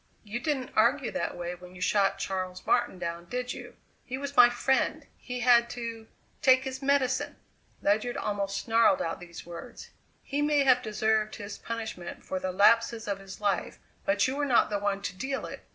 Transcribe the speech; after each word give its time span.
"You 0.23 0.39
didn't 0.39 0.71
argue 0.75 1.11
that 1.11 1.37
way 1.37 1.53
when 1.53 1.75
you 1.75 1.81
shot 1.81 2.17
Charles 2.17 2.65
Martin 2.65 2.97
down, 2.97 3.25
did 3.25 3.53
you? 3.53 3.75
He 4.03 4.17
was 4.17 4.35
my 4.35 4.49
friend; 4.49 5.05
he 5.15 5.41
had 5.41 5.69
to 5.77 6.07
take 6.41 6.63
his 6.63 6.81
medicine!" 6.81 7.35
Ledyard 7.83 8.17
almost 8.17 8.59
snarled 8.63 8.99
out 9.03 9.19
these 9.19 9.45
words. 9.45 9.91
"He 10.23 10.41
may 10.41 10.63
have 10.63 10.81
deserved 10.81 11.35
his 11.35 11.59
punishment 11.59 12.23
for 12.25 12.39
the 12.39 12.51
lapses 12.51 13.07
of 13.07 13.19
his 13.19 13.39
life 13.39 13.77
but 14.03 14.27
you 14.27 14.35
were 14.35 14.43
not 14.45 14.71
the 14.71 14.79
one 14.79 15.03
to 15.03 15.15
deal 15.15 15.45
it. 15.45 15.67